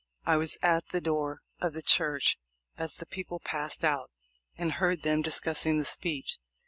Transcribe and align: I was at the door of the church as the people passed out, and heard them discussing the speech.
I 0.25 0.35
was 0.35 0.57
at 0.63 0.87
the 0.89 0.99
door 0.99 1.41
of 1.59 1.73
the 1.73 1.83
church 1.83 2.39
as 2.75 2.95
the 2.95 3.05
people 3.05 3.39
passed 3.39 3.83
out, 3.85 4.09
and 4.57 4.71
heard 4.71 5.03
them 5.03 5.21
discussing 5.21 5.77
the 5.77 5.85
speech. 5.85 6.39